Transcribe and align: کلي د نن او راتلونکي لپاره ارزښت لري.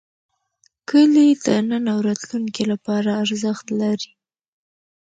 کلي 0.89 1.27
د 1.45 1.47
نن 1.69 1.83
او 1.93 1.99
راتلونکي 2.07 2.63
لپاره 2.71 3.09
ارزښت 3.23 3.65
لري. 3.81 4.11